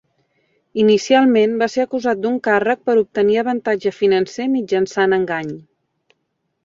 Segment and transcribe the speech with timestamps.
[0.83, 5.53] Inicialment va ser acusat d'un càrrec per obtenir avantatge financer mitjançant engany.